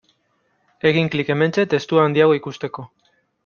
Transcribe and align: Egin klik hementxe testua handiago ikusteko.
Egin 0.93 1.11
klik 1.17 1.31
hementxe 1.35 1.67
testua 1.77 2.09
handiago 2.09 2.37
ikusteko. 2.41 2.91